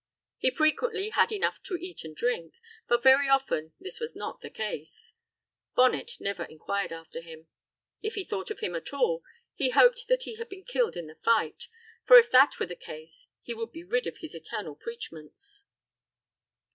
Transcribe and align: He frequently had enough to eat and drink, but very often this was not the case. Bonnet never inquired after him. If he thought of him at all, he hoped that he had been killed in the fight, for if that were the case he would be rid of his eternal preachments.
He 0.39 0.49
frequently 0.49 1.11
had 1.11 1.31
enough 1.31 1.61
to 1.61 1.75
eat 1.75 2.03
and 2.03 2.15
drink, 2.15 2.55
but 2.87 3.03
very 3.03 3.29
often 3.29 3.73
this 3.79 3.99
was 3.99 4.15
not 4.15 4.41
the 4.41 4.49
case. 4.49 5.13
Bonnet 5.75 6.13
never 6.19 6.43
inquired 6.45 6.91
after 6.91 7.21
him. 7.21 7.47
If 8.01 8.15
he 8.15 8.23
thought 8.23 8.49
of 8.49 8.61
him 8.61 8.73
at 8.73 8.93
all, 8.93 9.21
he 9.53 9.69
hoped 9.69 10.07
that 10.07 10.23
he 10.23 10.37
had 10.37 10.49
been 10.49 10.63
killed 10.63 10.95
in 10.97 11.05
the 11.05 11.19
fight, 11.23 11.67
for 12.03 12.17
if 12.17 12.31
that 12.31 12.59
were 12.59 12.65
the 12.65 12.75
case 12.75 13.27
he 13.43 13.53
would 13.53 13.71
be 13.71 13.83
rid 13.83 14.07
of 14.07 14.17
his 14.21 14.33
eternal 14.33 14.73
preachments. 14.73 15.65